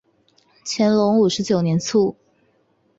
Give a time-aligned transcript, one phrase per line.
[0.65, 2.15] 乾隆五十九年卒。